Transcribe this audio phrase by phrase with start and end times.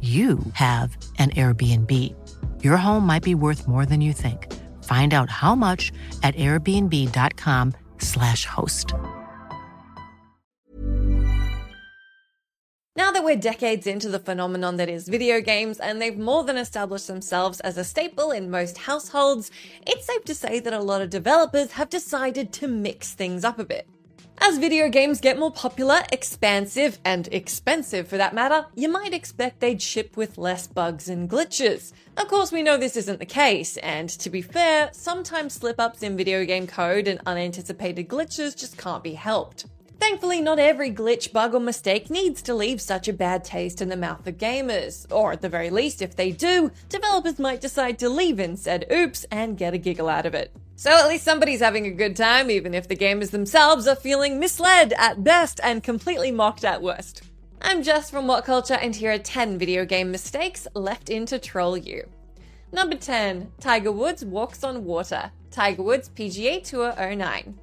[0.00, 2.14] you have an Airbnb.
[2.64, 4.50] Your home might be worth more than you think.
[4.84, 8.94] Find out how much at airbnb.com/slash host.
[12.96, 16.56] Now that we're decades into the phenomenon that is video games and they've more than
[16.56, 19.50] established themselves as a staple in most households,
[19.86, 23.58] it's safe to say that a lot of developers have decided to mix things up
[23.58, 23.88] a bit.
[24.42, 29.60] As video games get more popular, expansive, and expensive for that matter, you might expect
[29.60, 31.92] they'd ship with less bugs and glitches.
[32.16, 36.02] Of course, we know this isn't the case, and to be fair, sometimes slip ups
[36.02, 39.66] in video game code and unanticipated glitches just can't be helped.
[40.00, 43.90] Thankfully, not every glitch, bug, or mistake needs to leave such a bad taste in
[43.90, 45.06] the mouth of gamers.
[45.12, 48.86] Or at the very least, if they do, developers might decide to leave in said
[48.90, 50.56] oops and get a giggle out of it.
[50.80, 54.40] So at least somebody's having a good time, even if the gamers themselves are feeling
[54.40, 57.20] misled at best and completely mocked at worst.
[57.60, 61.76] I'm Jess from WhatCulture, and here are 10 video game mistakes left in to troll
[61.76, 62.08] you.
[62.72, 65.30] Number 10 Tiger Woods walks on water.
[65.50, 67.58] Tiger Woods PGA Tour 09.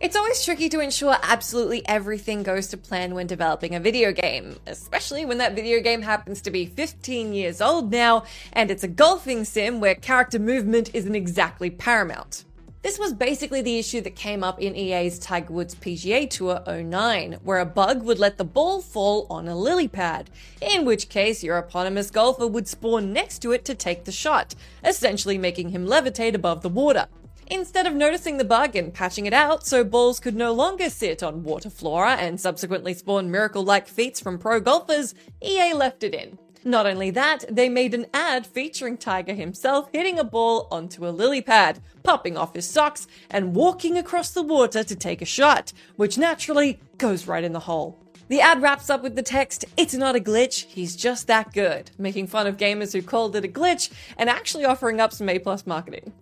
[0.00, 4.56] It's always tricky to ensure absolutely everything goes to plan when developing a video game,
[4.66, 8.24] especially when that video game happens to be 15 years old now
[8.54, 12.46] and it's a golfing sim where character movement isn't exactly paramount.
[12.84, 17.38] This was basically the issue that came up in EA's Tiger Woods PGA Tour 09,
[17.42, 20.28] where a bug would let the ball fall on a lily pad,
[20.60, 24.54] in which case your eponymous golfer would spawn next to it to take the shot,
[24.84, 27.06] essentially making him levitate above the water.
[27.46, 31.22] Instead of noticing the bug and patching it out so balls could no longer sit
[31.22, 36.12] on water flora and subsequently spawn miracle like feats from pro golfers, EA left it
[36.12, 36.38] in.
[36.66, 41.10] Not only that, they made an ad featuring Tiger himself hitting a ball onto a
[41.10, 45.74] lily pad, popping off his socks, and walking across the water to take a shot,
[45.96, 47.98] which naturally goes right in the hole.
[48.28, 51.90] The ad wraps up with the text, It's not a glitch, he's just that good,
[51.98, 55.38] making fun of gamers who called it a glitch and actually offering up some A
[55.38, 56.14] plus marketing.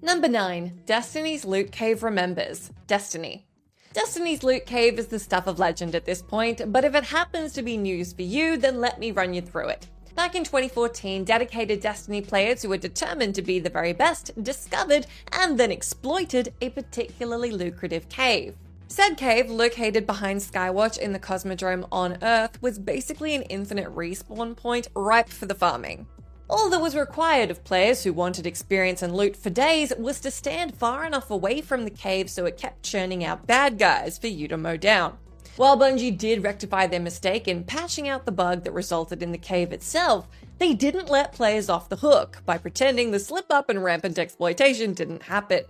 [0.00, 0.82] Number 9.
[0.86, 2.70] Destiny's Loot Cave Remembers.
[2.86, 3.46] Destiny.
[3.92, 7.52] Destiny's Loot Cave is the stuff of legend at this point, but if it happens
[7.52, 9.88] to be news for you, then let me run you through it.
[10.14, 15.06] Back in 2014, dedicated Destiny players who were determined to be the very best discovered
[15.32, 18.54] and then exploited a particularly lucrative cave.
[18.88, 24.56] Said cave, located behind Skywatch in the Cosmodrome on Earth, was basically an infinite respawn
[24.56, 26.06] point ripe for the farming.
[26.50, 30.30] All that was required of players who wanted experience and loot for days was to
[30.30, 34.26] stand far enough away from the cave so it kept churning out bad guys for
[34.26, 35.16] you to mow down.
[35.56, 39.38] While Bungie did rectify their mistake in patching out the bug that resulted in the
[39.38, 43.84] cave itself, they didn't let players off the hook by pretending the slip up and
[43.84, 45.64] rampant exploitation didn't happen.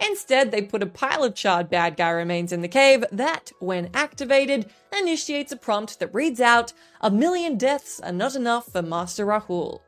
[0.00, 3.90] Instead, they put a pile of charred bad guy remains in the cave that, when
[3.94, 9.26] activated, initiates a prompt that reads out, A million deaths are not enough for Master
[9.26, 9.80] Rahool.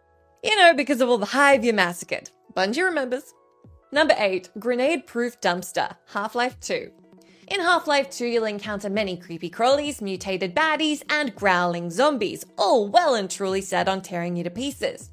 [0.44, 2.28] You know, because of all the hive you massacred.
[2.54, 3.32] Bungie remembers.
[3.90, 6.90] Number 8 Grenade Proof Dumpster, Half Life 2.
[7.48, 12.88] In Half Life 2, you'll encounter many creepy crawlies, mutated baddies, and growling zombies, all
[12.88, 15.08] well and truly set on tearing you to pieces.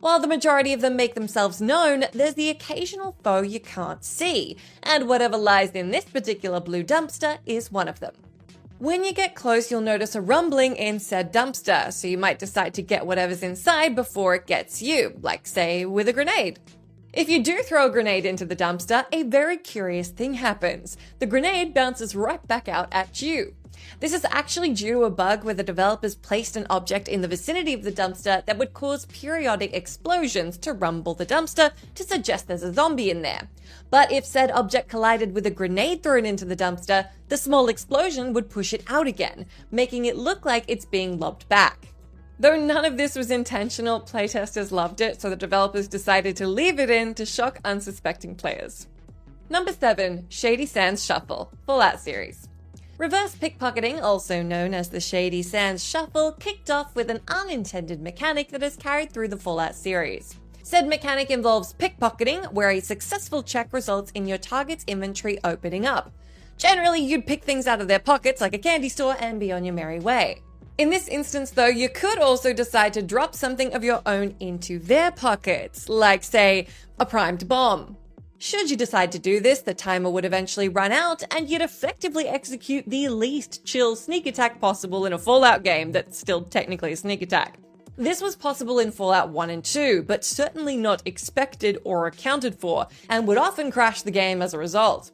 [0.00, 4.58] While the majority of them make themselves known, there's the occasional foe you can't see,
[4.82, 8.12] and whatever lies in this particular blue dumpster is one of them.
[8.84, 12.74] When you get close, you'll notice a rumbling in said dumpster, so you might decide
[12.74, 16.58] to get whatever's inside before it gets you, like, say, with a grenade.
[17.10, 20.98] If you do throw a grenade into the dumpster, a very curious thing happens.
[21.18, 23.54] The grenade bounces right back out at you.
[24.00, 27.28] This is actually due to a bug where the developers placed an object in the
[27.28, 32.46] vicinity of the dumpster that would cause periodic explosions to rumble the dumpster to suggest
[32.46, 33.48] there's a zombie in there.
[33.90, 38.32] But if said object collided with a grenade thrown into the dumpster, the small explosion
[38.32, 41.88] would push it out again, making it look like it's being lobbed back.
[42.38, 46.80] Though none of this was intentional, playtesters loved it, so the developers decided to leave
[46.80, 48.88] it in to shock unsuspecting players.
[49.48, 52.48] Number 7 Shady Sands Shuffle, Fallout series.
[53.04, 58.48] Reverse pickpocketing, also known as the Shady Sands Shuffle, kicked off with an unintended mechanic
[58.48, 60.36] that is carried through the Fallout series.
[60.62, 66.12] Said mechanic involves pickpocketing, where a successful check results in your target's inventory opening up.
[66.56, 69.66] Generally, you'd pick things out of their pockets like a candy store and be on
[69.66, 70.40] your merry way.
[70.78, 74.78] In this instance, though, you could also decide to drop something of your own into
[74.78, 76.68] their pockets, like, say,
[76.98, 77.98] a primed bomb.
[78.44, 82.28] Should you decide to do this, the timer would eventually run out and you'd effectively
[82.28, 86.96] execute the least chill sneak attack possible in a Fallout game that's still technically a
[86.98, 87.56] sneak attack.
[87.96, 92.86] This was possible in Fallout 1 and 2, but certainly not expected or accounted for,
[93.08, 95.10] and would often crash the game as a result.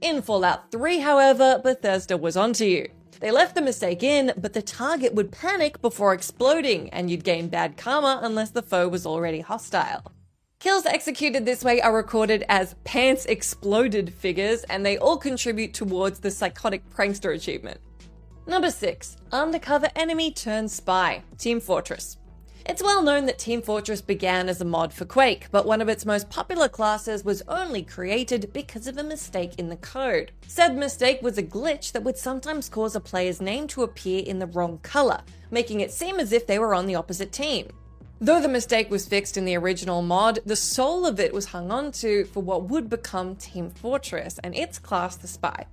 [0.00, 2.88] In Fallout 3, however, Bethesda was onto you.
[3.20, 7.48] They left the mistake in, but the target would panic before exploding, and you'd gain
[7.48, 10.10] bad karma unless the foe was already hostile.
[10.60, 16.20] Kills executed this way are recorded as pants exploded figures, and they all contribute towards
[16.20, 17.80] the psychotic prankster achievement.
[18.46, 22.18] Number 6 Undercover Enemy Turned Spy Team Fortress.
[22.66, 25.88] It's well known that Team Fortress began as a mod for Quake, but one of
[25.88, 30.30] its most popular classes was only created because of a mistake in the code.
[30.46, 34.38] Said mistake was a glitch that would sometimes cause a player's name to appear in
[34.38, 37.70] the wrong color, making it seem as if they were on the opposite team.
[38.22, 41.70] Though the mistake was fixed in the original mod, the soul of it was hung
[41.70, 45.64] onto for what would become Team Fortress and its class, the Spy.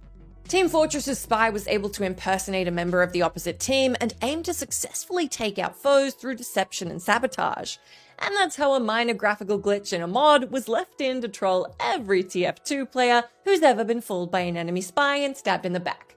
[0.47, 4.43] Team Fortress's spy was able to impersonate a member of the opposite team and aim
[4.43, 7.75] to successfully take out foes through deception and sabotage.
[8.19, 11.75] And that's how a minor graphical glitch in a mod was left in to troll
[11.81, 15.81] every TF2 player who's ever been fooled by an enemy spy and stabbed in the
[15.81, 16.16] back.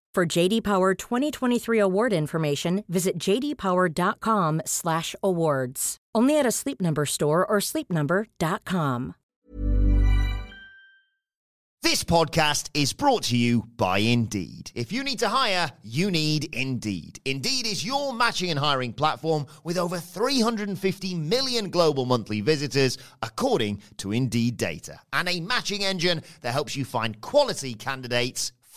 [0.13, 5.97] For JD Power 2023 award information, visit jdpower.com/awards.
[6.13, 9.15] Only at a Sleep Number store or sleepnumber.com.
[11.81, 14.71] This podcast is brought to you by Indeed.
[14.75, 17.21] If you need to hire, you need Indeed.
[17.23, 23.81] Indeed is your matching and hiring platform with over 350 million global monthly visitors, according
[23.97, 28.51] to Indeed data, and a matching engine that helps you find quality candidates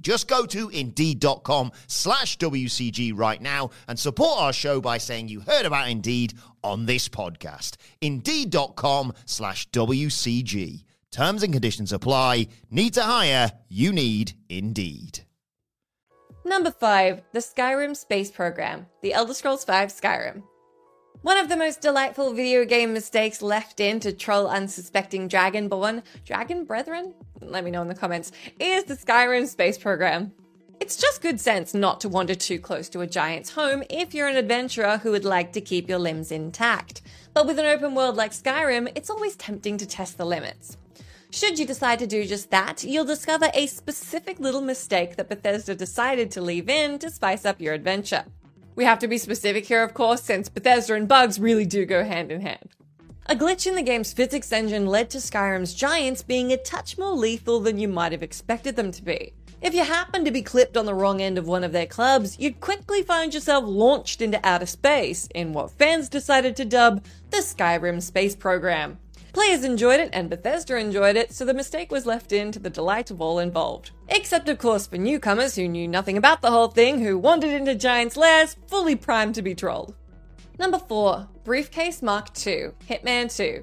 [0.00, 5.40] Just go to indeed.com slash WCG right now and support our show by saying you
[5.40, 7.76] heard about Indeed on this podcast.
[8.00, 10.84] Indeed.com slash WCG.
[11.10, 12.48] Terms and conditions apply.
[12.70, 13.52] Need to hire?
[13.68, 15.20] You need Indeed.
[16.44, 20.42] Number 5 The Skyrim Space Program The Elder Scrolls V Skyrim.
[21.22, 26.64] One of the most delightful video game mistakes left in to troll unsuspecting Dragonborn, Dragon
[26.64, 27.14] Brethren?
[27.40, 30.32] Let me know in the comments, is the Skyrim space program.
[30.78, 34.28] It's just good sense not to wander too close to a giant's home if you're
[34.28, 37.00] an adventurer who would like to keep your limbs intact.
[37.32, 40.76] But with an open world like Skyrim, it's always tempting to test the limits.
[41.30, 45.74] Should you decide to do just that, you'll discover a specific little mistake that Bethesda
[45.74, 48.24] decided to leave in to spice up your adventure.
[48.76, 52.04] We have to be specific here, of course, since Bethesda and bugs really do go
[52.04, 52.68] hand in hand.
[53.24, 57.14] A glitch in the game's physics engine led to Skyrim's giants being a touch more
[57.14, 59.32] lethal than you might have expected them to be.
[59.62, 62.38] If you happened to be clipped on the wrong end of one of their clubs,
[62.38, 67.38] you'd quickly find yourself launched into outer space in what fans decided to dub the
[67.38, 68.98] Skyrim Space Program.
[69.36, 72.70] Players enjoyed it and Bethesda enjoyed it, so the mistake was left in to the
[72.70, 73.90] delight of all involved.
[74.08, 77.74] Except, of course, for newcomers who knew nothing about the whole thing, who wandered into
[77.74, 79.94] Giants' lairs fully primed to be trolled.
[80.58, 83.62] Number 4 Briefcase Mark II Hitman 2.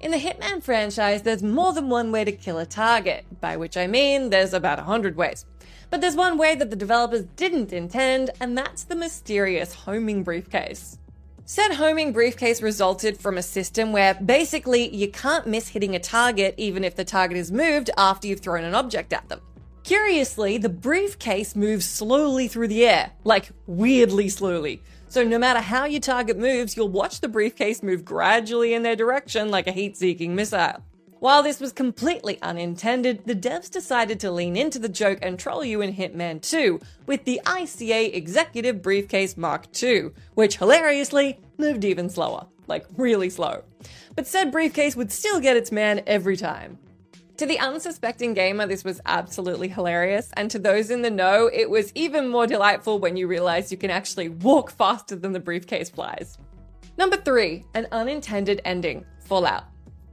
[0.00, 3.76] In the Hitman franchise, there's more than one way to kill a target, by which
[3.76, 5.44] I mean there's about 100 ways.
[5.90, 10.98] But there's one way that the developers didn't intend, and that's the mysterious homing briefcase.
[11.52, 16.54] Said homing briefcase resulted from a system where basically you can't miss hitting a target
[16.58, 19.40] even if the target is moved after you've thrown an object at them.
[19.82, 24.80] Curiously, the briefcase moves slowly through the air, like weirdly slowly.
[25.08, 28.94] So no matter how your target moves, you'll watch the briefcase move gradually in their
[28.94, 30.84] direction like a heat seeking missile.
[31.20, 35.62] While this was completely unintended, the devs decided to lean into the joke and troll
[35.62, 42.08] you in Hitman 2 with the ICA Executive Briefcase Mark II, which hilariously moved even
[42.08, 42.46] slower.
[42.68, 43.64] Like, really slow.
[44.16, 46.78] But said briefcase would still get its man every time.
[47.36, 51.68] To the unsuspecting gamer, this was absolutely hilarious, and to those in the know, it
[51.68, 55.90] was even more delightful when you realize you can actually walk faster than the briefcase
[55.90, 56.38] flies.
[56.96, 59.64] Number 3, an unintended ending Fallout.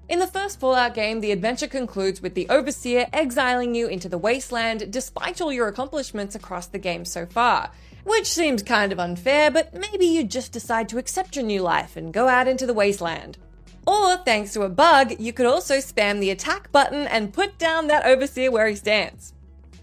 [0.10, 4.18] In the first Fallout game, the adventure concludes with the Overseer exiling you into the
[4.18, 7.72] wasteland despite all your accomplishments across the game so far.
[8.06, 11.98] Which seems kind of unfair, but maybe you just decide to accept your new life
[11.98, 13.38] and go out into the wasteland.
[13.86, 17.88] Or, thanks to a bug, you could also spam the attack button and put down
[17.88, 19.34] that overseer where he stands.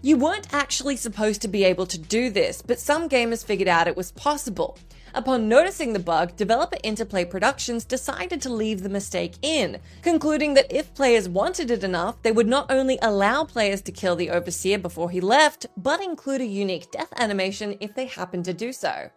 [0.01, 3.87] You weren't actually supposed to be able to do this, but some gamers figured out
[3.87, 4.79] it was possible.
[5.15, 10.69] Upon noticing the bug, developer Interplay Productions decided to leave the mistake in, concluding that
[10.69, 14.77] if players wanted it enough, they would not only allow players to kill the Overseer
[14.77, 19.09] before he left, but include a unique death animation if they happened to do so.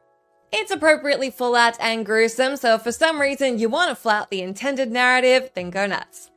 [0.52, 4.40] It's appropriately Fallout and gruesome, so if for some reason you want to flout the
[4.40, 6.30] intended narrative, then go nuts.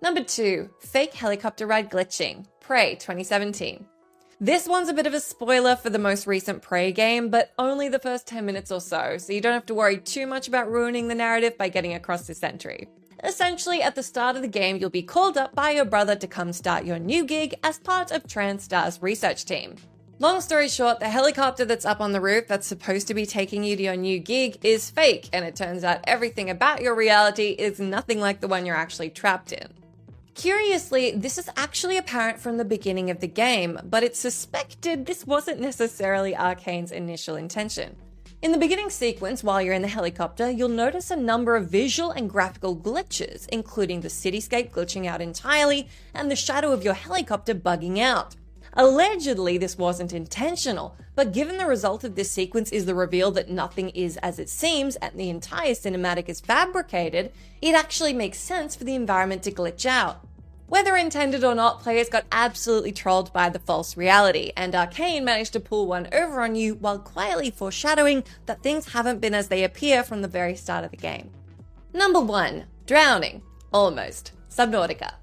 [0.00, 3.86] Number 2 Fake Helicopter Ride Glitching, Prey 2017.
[4.42, 7.90] This one's a bit of a spoiler for the most recent Prey game, but only
[7.90, 10.72] the first 10 minutes or so, so you don't have to worry too much about
[10.72, 12.88] ruining the narrative by getting across this entry.
[13.22, 16.26] Essentially, at the start of the game, you'll be called up by your brother to
[16.26, 19.76] come start your new gig as part of TranStar's research team.
[20.18, 23.62] Long story short, the helicopter that's up on the roof that's supposed to be taking
[23.62, 27.50] you to your new gig is fake, and it turns out everything about your reality
[27.50, 29.68] is nothing like the one you're actually trapped in.
[30.40, 35.26] Curiously, this is actually apparent from the beginning of the game, but it's suspected this
[35.26, 37.94] wasn't necessarily Arkane's initial intention.
[38.40, 42.10] In the beginning sequence, while you're in the helicopter, you'll notice a number of visual
[42.10, 47.54] and graphical glitches, including the cityscape glitching out entirely and the shadow of your helicopter
[47.54, 48.34] bugging out.
[48.72, 53.50] Allegedly, this wasn't intentional, but given the result of this sequence is the reveal that
[53.50, 58.74] nothing is as it seems and the entire cinematic is fabricated, it actually makes sense
[58.74, 60.24] for the environment to glitch out.
[60.70, 65.52] Whether intended or not, players got absolutely trolled by the false reality, and Arkane managed
[65.54, 69.64] to pull one over on you while quietly foreshadowing that things haven't been as they
[69.64, 71.30] appear from the very start of the game.
[71.92, 73.42] Number 1 Drowning.
[73.72, 74.30] Almost.
[74.48, 75.14] Subnautica.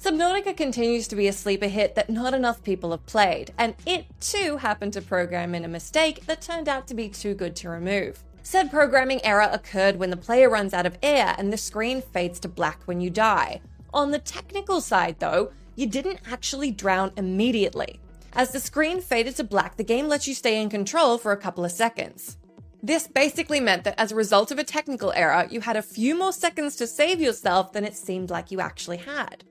[0.00, 4.06] Subnautica continues to be a sleeper hit that not enough people have played, and it
[4.20, 7.68] too happened to program in a mistake that turned out to be too good to
[7.68, 8.22] remove.
[8.44, 12.38] Said programming error occurred when the player runs out of air and the screen fades
[12.40, 13.60] to black when you die.
[13.94, 18.00] On the technical side, though, you didn't actually drown immediately.
[18.34, 21.36] As the screen faded to black, the game lets you stay in control for a
[21.36, 22.38] couple of seconds.
[22.82, 26.18] This basically meant that as a result of a technical error, you had a few
[26.18, 29.44] more seconds to save yourself than it seemed like you actually had.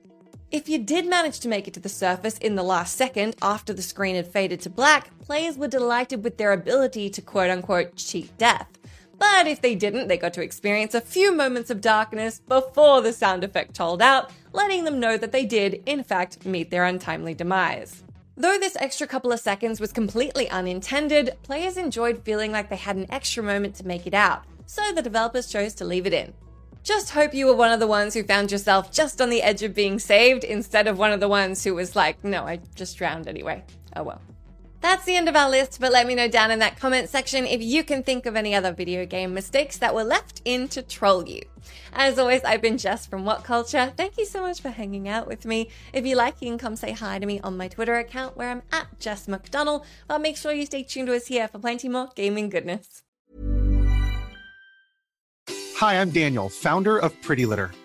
[0.50, 3.72] If you did manage to make it to the surface in the last second after
[3.72, 7.96] the screen had faded to black, players were delighted with their ability to quote unquote
[7.96, 8.68] cheat death.
[9.22, 13.12] But if they didn't, they got to experience a few moments of darkness before the
[13.12, 17.32] sound effect told out, letting them know that they did, in fact, meet their untimely
[17.32, 18.02] demise.
[18.36, 22.96] Though this extra couple of seconds was completely unintended, players enjoyed feeling like they had
[22.96, 26.34] an extra moment to make it out, so the developers chose to leave it in.
[26.82, 29.62] Just hope you were one of the ones who found yourself just on the edge
[29.62, 32.98] of being saved instead of one of the ones who was like, no, I just
[32.98, 33.62] drowned anyway.
[33.94, 34.20] Oh well.
[34.82, 37.46] That's the end of our list, but let me know down in that comment section
[37.46, 40.82] if you can think of any other video game mistakes that were left in to
[40.82, 41.40] troll you.
[41.92, 43.96] As always, I've been Jess from WhatCulture.
[43.96, 45.68] Thank you so much for hanging out with me.
[45.92, 48.50] If you like, you can come say hi to me on my Twitter account where
[48.50, 51.88] I'm at Jess McDonell, but make sure you stay tuned to us here for plenty
[51.88, 53.04] more gaming goodness.
[55.76, 57.70] Hi, I'm Daniel, founder of Pretty Litter.